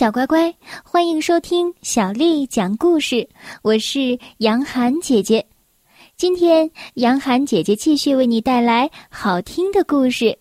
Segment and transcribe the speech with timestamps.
[0.00, 3.28] 小乖乖，欢迎收听小丽讲故事。
[3.60, 5.46] 我是杨涵姐姐，
[6.16, 10.38] 今天杨涵姐姐继续为你带来好听的故事。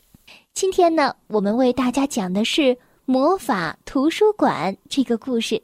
[0.53, 2.61] 今天呢，我们为大家讲的是
[3.03, 5.62] 《魔法图书馆》这个故事。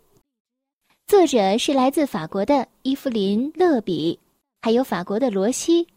[1.08, 4.20] 作者是来自法国的伊芙琳·勒比，
[4.62, 5.88] 还有法国的罗西，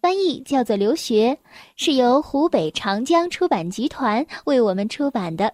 [0.00, 1.36] 翻译叫做刘学，
[1.76, 5.52] 是由湖北长江出版集团为我们出版的。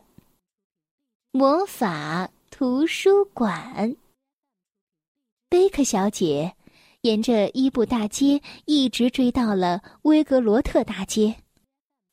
[1.38, 3.94] 魔法图书馆。
[5.48, 6.52] 贝克小姐
[7.02, 11.36] 沿着伊布大街一直追到了威格罗特大街，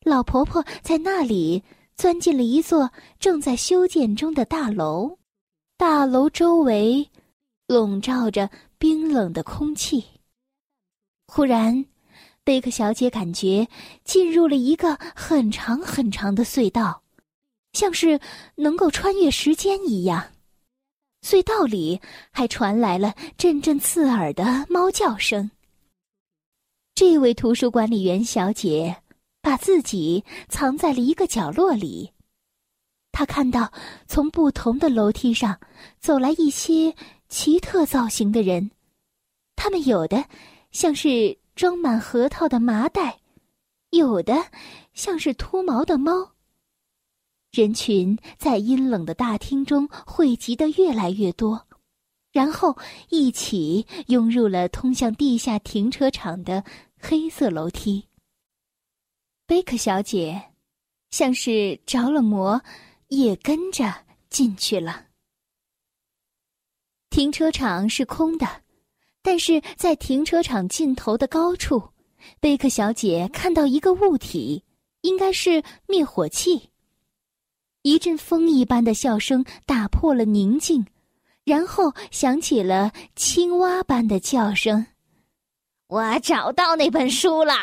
[0.04, 1.64] 老婆婆在那里
[1.96, 5.18] 钻进了一座正在修建中的大楼，
[5.76, 7.10] 大楼周围
[7.66, 8.48] 笼罩着
[8.78, 10.04] 冰冷的空气。
[11.26, 11.84] 忽然，
[12.44, 13.66] 贝克小姐感觉
[14.04, 17.02] 进入了一个很长很长的隧道。
[17.76, 18.18] 像是
[18.54, 20.32] 能够穿越时间一样，
[21.20, 25.50] 隧道里还传来了阵阵刺耳的猫叫声。
[26.94, 28.96] 这位图书管理员小姐
[29.42, 32.10] 把自己藏在了一个角落里。
[33.12, 33.70] 她看到
[34.06, 35.60] 从不同的楼梯上
[36.00, 36.94] 走来一些
[37.28, 38.70] 奇特造型的人，
[39.54, 40.24] 他们有的
[40.70, 43.20] 像是装满核桃的麻袋，
[43.90, 44.46] 有的
[44.94, 46.35] 像是脱毛的猫。
[47.56, 51.66] 人群在阴冷的大厅中汇集的越来越多，
[52.30, 52.76] 然后
[53.08, 56.62] 一起涌入了通向地下停车场的
[57.00, 58.04] 黑色楼梯。
[59.46, 60.50] 贝克小姐
[61.08, 62.60] 像是着了魔，
[63.08, 65.06] 也跟着进去了。
[67.08, 68.46] 停车场是空的，
[69.22, 71.82] 但是在停车场尽头的高处，
[72.38, 74.62] 贝克小姐看到一个物体，
[75.00, 76.68] 应该是灭火器。
[77.86, 80.84] 一阵风一般的笑声打破了宁静，
[81.44, 84.84] 然后响起了青蛙般的叫声
[85.86, 87.54] ：“我找到那本书了！”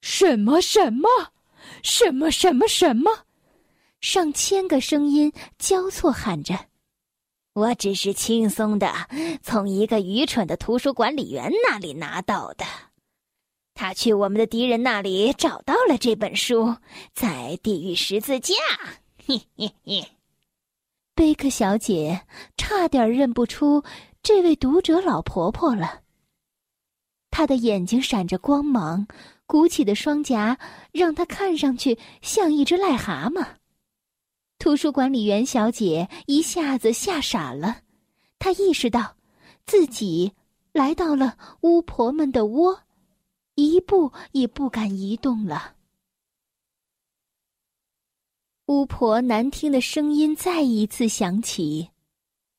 [0.00, 1.10] 什么什么，
[1.82, 3.10] 什么什么什么？
[4.00, 6.58] 上千个声音交错喊着
[7.52, 8.90] ：“我只是轻松的
[9.42, 12.64] 从一个愚蠢的图书管理员那里拿到的。
[13.74, 16.76] 他去我们的敌人那里找到了这本书，
[17.12, 18.54] 在地狱十字架。”
[19.24, 20.04] 嘿嘿嘿，
[21.14, 22.22] 贝克小姐
[22.56, 23.84] 差点认不出
[24.20, 26.00] 这位读者老婆婆了。
[27.30, 29.06] 她的眼睛闪着光芒，
[29.46, 30.58] 鼓起的双颊
[30.90, 33.46] 让她看上去像一只癞蛤蟆。
[34.58, 37.82] 图书管理员小姐一下子吓傻了，
[38.40, 39.16] 她意识到
[39.66, 40.32] 自己
[40.72, 42.80] 来到了巫婆们的窝，
[43.54, 45.76] 一步也不敢移动了。
[48.66, 51.90] 巫婆难听的声音再一次响起：“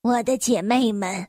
[0.04, 1.28] 我的姐妹们，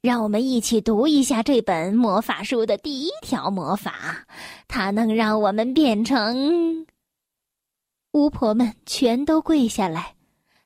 [0.00, 4.26] 让我们一起读一下这本魔法书的第一条魔法，
[4.66, 6.86] 它能让我们变成……”
[8.12, 10.14] 巫婆们全都跪下来，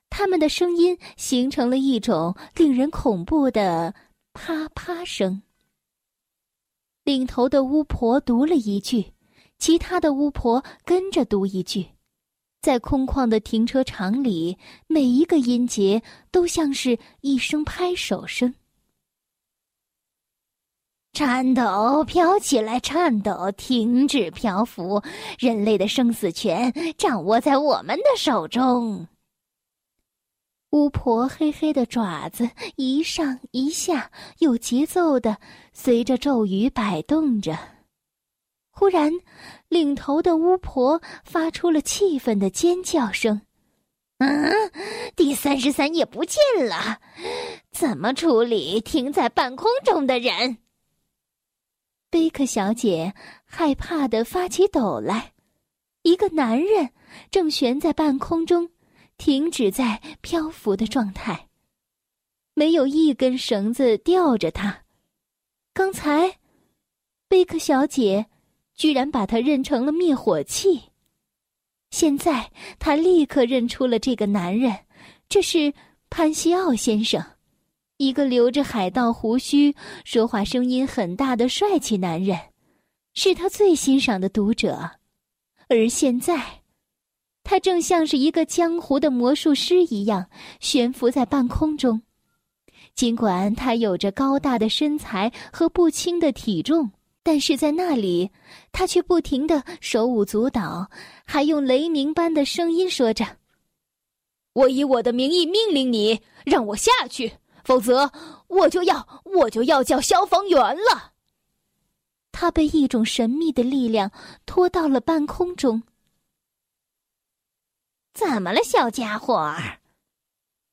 [0.09, 3.93] 他们的声音形成了一种令人恐怖的
[4.33, 5.41] 啪啪声。
[7.03, 9.11] 领头的巫婆读了一句，
[9.57, 11.85] 其他的巫婆跟着读一句。
[12.61, 18.53] 在空旷的停车场里，每一个音节都像是一声拍手声。
[21.13, 25.01] 颤抖，飘起来；颤抖，停止漂浮。
[25.39, 29.07] 人类的生死权掌握在我们的手中。
[30.69, 35.37] 巫婆黑黑的爪子一上一下，有节奏的
[35.73, 37.57] 随着咒语摆动着。
[38.79, 39.11] 忽然。
[39.67, 43.41] 领头的巫婆发出了气愤的尖叫声
[44.17, 44.71] ：“嗯，
[45.17, 46.99] 第三十三页不见了，
[47.71, 50.57] 怎么处理停在半空中的人？”
[52.09, 53.13] 贝克小姐
[53.45, 55.33] 害怕的发起抖来。
[56.01, 56.89] 一个男人
[57.29, 58.71] 正悬在半空中，
[59.17, 61.49] 停止在漂浮的状态，
[62.53, 64.85] 没有一根绳子吊着他。
[65.73, 66.39] 刚才，
[67.27, 68.27] 贝克小姐。
[68.79, 70.83] 居然把他认成了灭火器。
[71.91, 72.49] 现在
[72.79, 74.73] 他立刻认出了这个男人，
[75.27, 75.73] 这是
[76.09, 77.21] 潘西奥先生，
[77.97, 82.39] 一个留着海盗胡须、说话声音很大的帅气男人，
[83.13, 84.91] 是他最欣赏的读者。
[85.67, 86.61] 而现在，
[87.43, 90.29] 他正像是一个江湖的魔术师一样
[90.61, 92.01] 悬浮在半空中。
[92.95, 96.91] 尽管他有着高大的身材和不轻的体重。
[97.21, 98.31] 但是在那里，
[98.71, 100.89] 他却不停的手舞足蹈，
[101.25, 103.37] 还用雷鸣般的声音说着
[104.53, 107.33] ：“我以我的名义命令你让我下去，
[107.63, 108.11] 否则
[108.47, 111.13] 我就要我就要叫消防员了。
[112.31, 114.11] 他被一种神秘的力量
[114.45, 115.83] 拖到了半空中。
[118.13, 119.55] 怎么了，小家伙？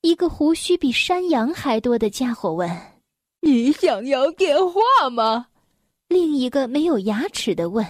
[0.03, 2.71] 一个胡须比山羊还多的家伙问
[3.43, 5.49] ：“你想要电话吗？”
[6.09, 7.85] 另一个没有牙齿的问：“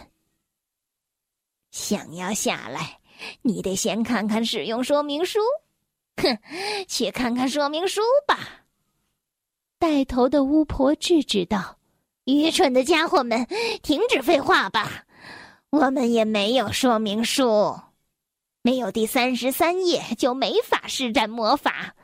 [1.70, 2.98] 想要下来，
[3.42, 5.38] 你得先看看使用说明书。
[6.16, 6.38] 哼，
[6.88, 8.64] 去看看说明书吧。”
[9.78, 11.78] 带头的巫婆制止道
[12.24, 13.46] ：“愚蠢的家伙们，
[13.82, 15.04] 停止废话吧！
[15.70, 17.78] 我们也没有说明书，
[18.62, 21.94] 没有第三十三页就没法施展魔法。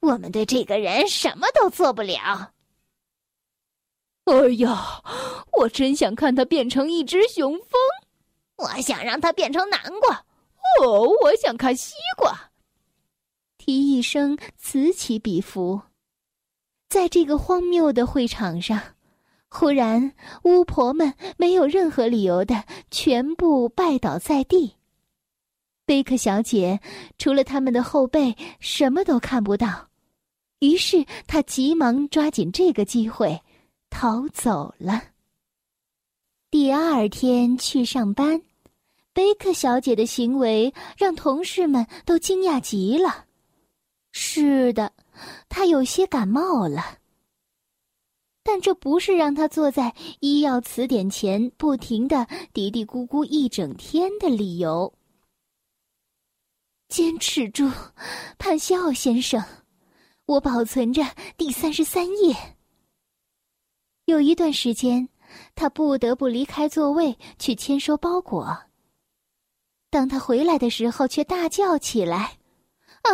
[0.00, 2.52] 我们对这个人什么都做不了。”
[4.30, 5.02] 哎呀，
[5.52, 7.70] 我真想看他变成一只雄蜂！
[8.56, 10.24] 我想让他变成南瓜。
[10.82, 12.50] 哦，我想看西瓜。
[13.56, 15.80] 提议声此起彼伏，
[16.88, 18.78] 在这个荒谬的会场上，
[19.48, 24.74] 忽然巫婆们没有任何理由的全部拜倒在地。
[25.86, 26.80] 贝克小姐
[27.16, 29.88] 除了他们的后背什么都看不到，
[30.58, 33.40] 于是她急忙抓紧这个机会。
[33.90, 35.02] 逃走了。
[36.50, 38.42] 第二天去上班，
[39.12, 43.26] 贝克小姐的行为让同事们都惊讶极了。
[44.12, 44.92] 是的，
[45.48, 46.98] 她有些感冒了，
[48.42, 54.94] 但这不是让她坐在医药词典前不停的嘀嘀咕咕一整天的理由。
[56.88, 57.70] 坚持住，
[58.38, 59.44] 潘西奥先生，
[60.24, 61.02] 我保存着
[61.36, 62.34] 第三十三页。
[64.08, 65.06] 有一段时间，
[65.54, 68.58] 他不得不离开座位去签收包裹。
[69.90, 72.38] 当他回来的时候，却大叫起来
[73.04, 73.12] ：“啊，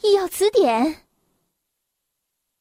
[0.00, 1.04] 医药词典！”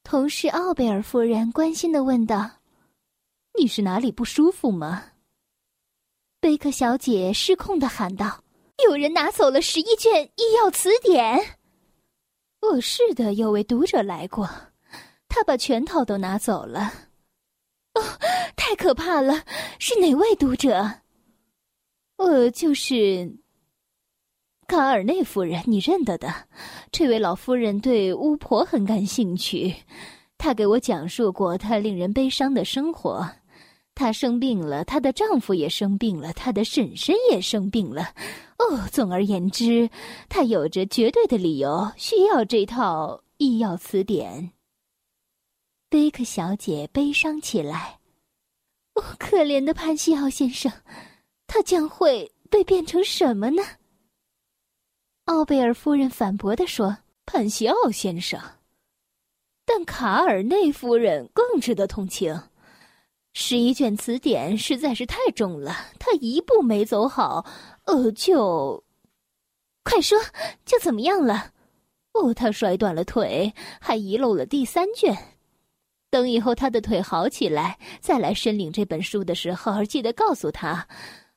[0.04, 2.52] 同事奥贝尔夫人关心的问道
[3.58, 5.12] ：“你是哪里不舒服吗？”
[6.42, 8.44] 贝克小姐失控的喊道
[8.86, 11.58] ：“有人拿走了十一卷医药词典
[12.60, 14.50] ！”“哦，是的，有位读者来过，
[15.30, 16.92] 他把全套都拿走了。”
[17.98, 18.04] 哦，
[18.56, 19.44] 太可怕了！
[19.80, 21.02] 是哪位读者？
[22.18, 23.38] 呃，就是
[24.68, 26.32] 卡尔内夫人，你认得的。
[26.92, 29.74] 这位老夫人对巫婆很感兴趣，
[30.38, 33.28] 她给我讲述过她令人悲伤的生活。
[33.96, 38.14] 她生病了，她的丈夫也生病了，她的婶婶也生病了。
[38.60, 39.90] 哦，总而言之，
[40.30, 44.52] 她有着绝对的理由需要这套医药词典。
[45.90, 48.00] 贝克小姐悲伤起来。
[48.96, 50.70] 哦，可怜的潘西奥先生，
[51.46, 53.64] 他将会被变成什么呢？
[55.26, 58.38] 奥贝尔夫人反驳的说：“潘西奥先生，
[59.66, 62.50] 但卡尔内夫人更值得同情。
[63.34, 67.46] 十一卷词典实在是太重了，他一步没走好，
[67.86, 68.84] 呃，就……
[69.84, 70.20] 快说，
[70.66, 71.54] 就怎么样了？
[72.14, 75.16] 哦，他摔断了腿，还遗漏了第三卷。”
[76.10, 80.88] 等以后他的腿好起来，再来申领这本书的时候，记得告诉他，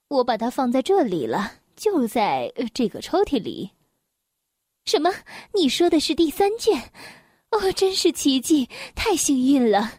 [0.09, 3.71] 我把它放在这里了，就在这个抽屉里。
[4.85, 5.11] 什么？
[5.55, 6.93] 你说的是第三卷？
[7.51, 8.69] 哦，真是奇迹！
[8.95, 9.95] 太幸运了！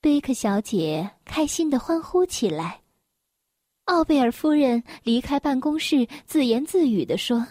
[0.00, 2.80] 贝克小姐开心的欢呼起来。
[3.84, 7.46] 奥贝尔夫人离开办公室，自言自语的说：“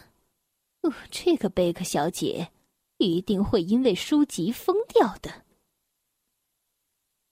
[0.81, 2.49] 哦，这个贝克小姐
[2.97, 5.31] 一定会因为书籍疯掉的。”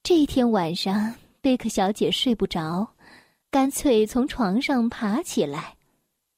[0.04, 2.86] 这天晚上，贝克小姐睡不着，
[3.50, 5.78] 干脆从床上爬起来。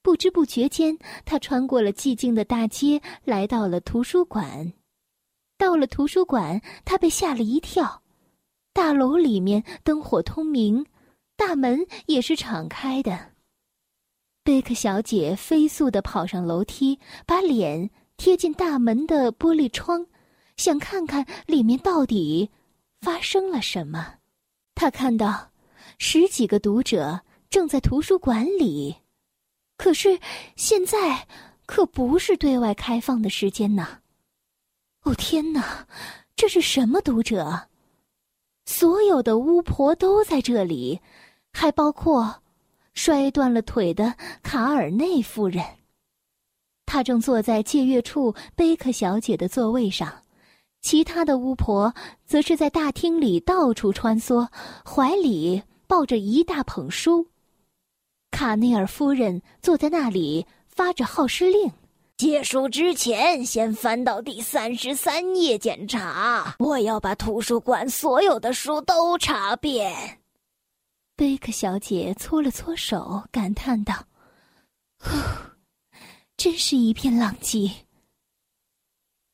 [0.03, 0.95] 不知不觉间，
[1.25, 4.71] 她穿过了寂静的大街，来到了图书馆。
[5.57, 8.03] 到了图书馆，她被吓了一跳。
[8.71, 10.85] 大楼里面灯火通明，
[11.35, 13.31] 大门也是敞开的。
[14.43, 20.05] 贝克小姐飞速的跑上楼梯，把脸贴近大门的玻璃窗，
[20.55, 22.47] 想看看里面到底。
[23.05, 24.15] 发生了什么？
[24.73, 25.51] 他看到
[25.99, 27.21] 十几个读者
[27.51, 28.95] 正在图书馆里，
[29.77, 30.19] 可是
[30.55, 31.27] 现在
[31.67, 33.99] 可不是对外开放的时间呢。
[35.03, 35.87] 哦天哪，
[36.35, 37.67] 这是什么读者？
[38.65, 40.99] 所有的巫婆都在这里，
[41.53, 42.41] 还包括
[42.95, 45.63] 摔断了腿的卡尔内夫人。
[46.87, 50.24] 她正坐在借阅处贝克小姐的座位上。
[50.85, 51.91] 其他的巫婆
[52.27, 54.47] 则是在大厅里到处穿梭，
[54.85, 57.25] 怀里抱着一大捧书。
[58.29, 61.71] 卡内尔夫人坐在那里发着号施令，
[62.17, 66.55] 借书之前，先翻到第三十三页检查。
[66.59, 70.19] 我要把图书馆所有的书都查遍。
[71.15, 74.05] 贝克小姐搓了搓手，感叹道
[76.37, 77.71] ：“真是一片狼藉。”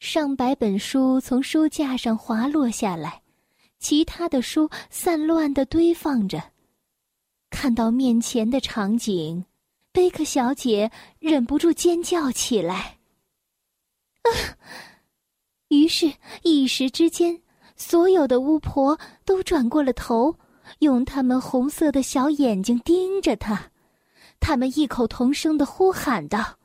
[0.01, 3.21] 上百本书从书架上滑落下来，
[3.77, 6.41] 其他的书散乱的堆放着。
[7.51, 9.45] 看到面前的场景，
[9.91, 10.89] 贝克小姐
[11.19, 12.97] 忍不住尖叫起来。
[14.23, 14.57] 啊！
[15.67, 17.39] 于是，一时之间，
[17.75, 20.35] 所有的巫婆都转过了头，
[20.79, 23.69] 用他们红色的小眼睛盯着他。
[24.39, 26.57] 他们异口同声的呼喊道：“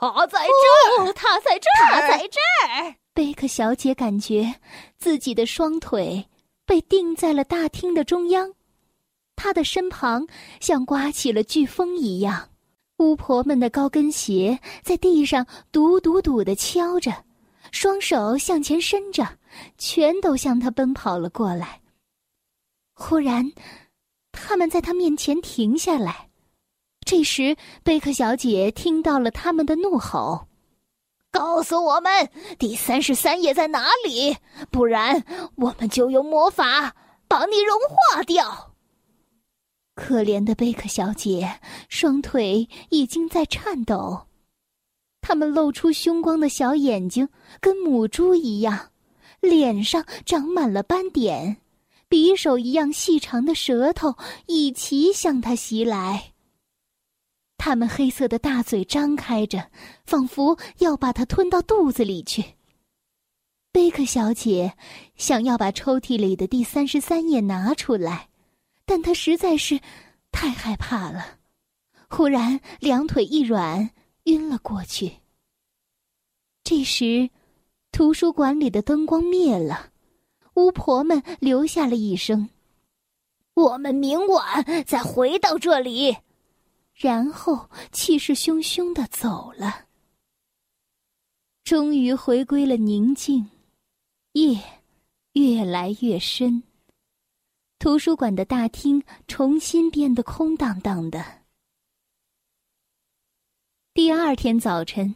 [0.00, 1.12] 他在这儿！
[1.12, 1.92] 他在这儿！
[1.92, 4.54] 他在这儿！”贝克小姐感觉
[4.98, 6.26] 自己的双腿
[6.64, 8.54] 被钉在了大厅的中央。
[9.36, 10.26] 她的身旁
[10.60, 12.48] 像刮起了飓风一样，
[12.98, 17.12] 巫婆们的高跟鞋在地上笃笃笃的敲着，
[17.70, 19.26] 双手向前伸着，
[19.76, 21.80] 全都向她奔跑了过来。
[22.94, 23.52] 忽然，
[24.32, 26.29] 他们在她面前停下来。
[27.10, 30.46] 这时，贝克小姐听到了他们的怒吼
[31.32, 34.36] ：“告诉我们第三十三页在哪里，
[34.70, 35.24] 不然
[35.56, 36.94] 我们就用魔法
[37.26, 38.74] 把你融化掉。”
[39.96, 44.28] 可怜的贝克小姐，双腿已经在颤抖，
[45.20, 47.28] 他们露出凶光的小眼睛
[47.60, 48.90] 跟母猪一样，
[49.40, 51.56] 脸上长满了斑点，
[52.08, 54.14] 匕首一样细长的舌头
[54.46, 56.34] 一齐向他袭来。
[57.70, 59.70] 他们黑色的大嘴张开着，
[60.04, 62.44] 仿佛要把它吞到肚子里去。
[63.70, 64.76] 贝克小姐
[65.14, 68.28] 想要把抽屉里的第三十三页拿出来。
[68.84, 69.78] 但她实在是
[70.32, 71.38] 太害怕了，
[72.08, 73.90] 忽然两腿一软，
[74.24, 75.18] 晕了过去。
[76.64, 77.30] 这时，
[77.92, 79.92] 图书馆里的灯光灭了，
[80.54, 82.48] 巫婆们留下了一声
[83.54, 86.16] ：“我们明晚再回到这里。”
[87.00, 89.86] 然后气势汹汹的走了。
[91.64, 93.48] 终于回归了宁静，
[94.32, 94.60] 夜
[95.32, 96.62] 越来越深。
[97.78, 101.24] 图书馆的大厅重新变得空荡荡的。
[103.94, 105.14] 第二天早晨，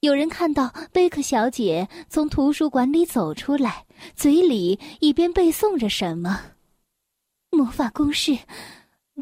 [0.00, 6.56] 有人看到贝克小姐从图书馆里走出来，嘴里一边背诵着什么
[7.50, 8.36] ：“魔法公式，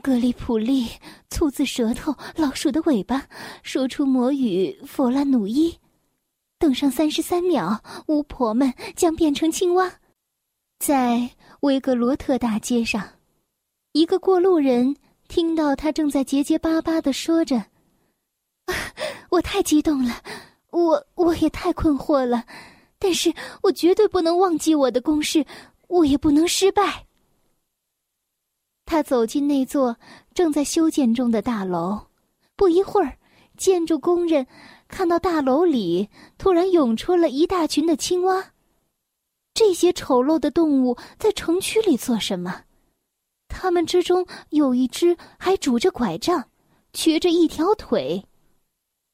[0.01, 0.89] 格里普利，
[1.31, 3.27] 兔子舌头，老鼠的尾巴，
[3.63, 5.79] 说出魔语，佛拉努伊。
[6.59, 9.93] 等上三十三秒，巫婆们将变成青蛙。”
[10.79, 11.31] 在。
[11.63, 13.03] 维格罗特大街上，
[13.91, 14.95] 一个过路人
[15.27, 17.57] 听到他正在结结巴巴的说着
[18.67, 18.75] ：“啊，
[19.29, 20.23] 我太激动了，
[20.71, 22.45] 我我也太困惑了，
[22.97, 25.45] 但是我绝对不能忘记我的公式，
[25.89, 27.05] 我也不能失败。”
[28.91, 29.95] 他走进那座
[30.33, 32.07] 正在修建中的大楼，
[32.57, 33.19] 不一会儿，
[33.59, 34.47] 建筑工人
[34.89, 38.53] 看到大楼里突然涌出了一大群的青蛙。
[39.53, 42.63] 这些丑陋的动物在城区里做什么？
[43.47, 46.43] 它们之中有一只还拄着拐杖，
[46.95, 48.25] 瘸着一条腿。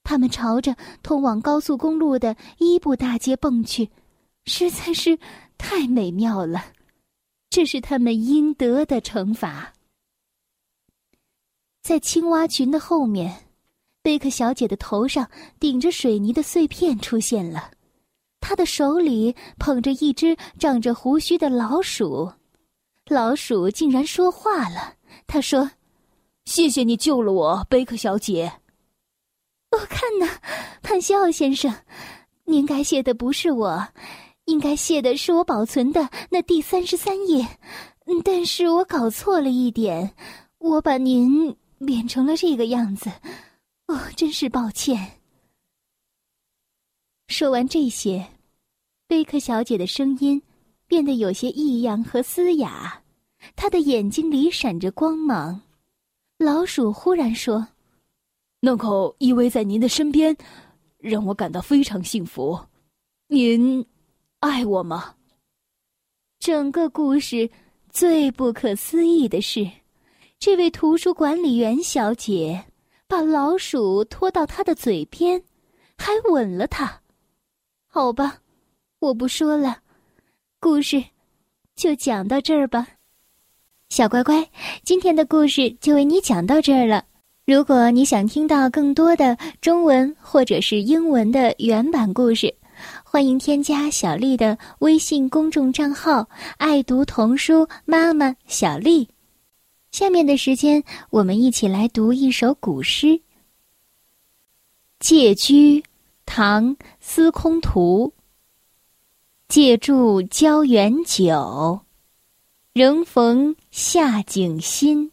[0.05, 3.91] 它们朝着通往高速公路的伊布大街蹦去，
[4.45, 5.19] 实在是
[5.59, 6.65] 太美妙了。
[7.55, 9.75] 这是他们应得的惩罚。
[11.85, 13.45] 在青蛙群的后面，
[14.03, 15.31] 贝克小姐的头上
[15.61, 17.71] 顶着水泥的碎片出现了。
[18.41, 22.33] 她的手里捧着一只长着胡须的老鼠，
[23.07, 24.97] 老鼠竟然说话了。
[25.29, 25.71] 他说
[26.47, 28.53] ：“谢谢你救了我，贝克小姐。”
[29.71, 30.41] 我看呐，
[30.83, 31.73] 潘西奥先生，
[32.47, 33.89] 您该谢的不是我，
[34.47, 37.47] 应该谢的是我保存的那第三十三页。
[38.23, 40.15] 但是我搞错了一点，
[40.59, 43.11] 我把您变成了这个样子。
[43.87, 45.21] 哦，真是抱歉。
[47.29, 48.27] 说完这些。
[49.07, 50.43] 贝克小姐的声音
[50.87, 53.03] 变得有些异样和嘶哑，
[53.55, 55.61] 她的眼睛里闪着光芒。
[56.39, 57.69] 老鼠忽然说
[58.61, 60.35] ：“能够依偎在您的身边，
[60.99, 62.59] 让我感到非常幸福。
[63.29, 63.85] 您
[64.47, 65.15] 爱我吗？”
[66.39, 67.49] 整个故事
[67.91, 69.69] 最不可思议的是，
[70.39, 72.65] 这位图书管理员小姐
[73.09, 75.43] 把老鼠拖到她的嘴边，
[75.97, 77.01] 还吻了它。
[77.87, 78.41] 好吧。
[79.01, 79.81] 我不说了，
[80.59, 81.05] 故事
[81.77, 82.89] 就讲到这儿吧。
[83.91, 84.49] 小乖乖，
[84.83, 87.05] 今天的故事就为你讲到这儿了。
[87.45, 92.55] 如果你想听到更多的中文或者是英文的原版故事，
[93.15, 96.29] 欢迎添加小丽的微信公众账号
[96.59, 99.09] “爱读童书妈妈小丽”。
[99.93, 103.07] 下面的时间，我们一起来读一首古诗
[104.99, 105.81] 《借居》，
[106.27, 108.13] 唐·司空图。
[109.47, 111.83] 借住郊原酒，
[112.73, 115.13] 仍逢夏景新。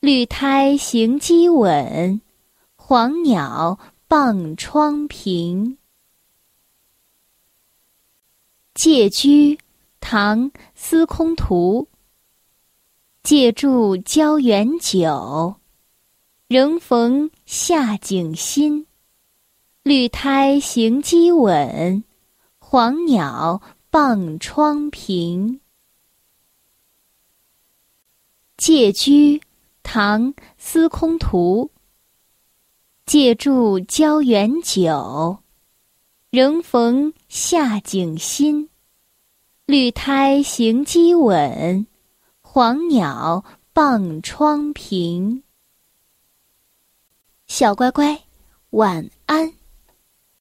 [0.00, 2.20] 绿苔行几稳，
[2.74, 5.78] 黄鸟傍窗平。
[8.76, 9.58] 借居，
[10.00, 11.88] 唐·司空图。
[13.22, 15.56] 借住郊原酒，
[16.46, 18.86] 仍逢夏景新。
[19.82, 22.04] 绿苔行几稳，
[22.58, 25.62] 黄鸟傍窗平。
[28.58, 29.40] 借居。
[29.82, 31.70] 唐·司空图。
[33.06, 35.38] 借住郊原酒，
[36.36, 38.68] 仍逢夏景新。
[39.64, 41.86] 绿苔行几稳，
[42.42, 45.42] 黄鸟傍窗平。
[47.46, 48.20] 小乖乖，
[48.68, 49.54] 晚安